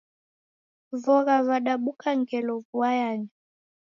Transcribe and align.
Vogha 1.03 1.35
vadabuka 1.47 2.09
ngelo 2.21 2.55
vua 2.67 2.89
yanya 3.01 3.31